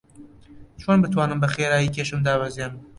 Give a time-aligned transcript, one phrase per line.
[0.81, 2.79] چۆن بتوانم بەخێرایی کێشم داببەزێنم؟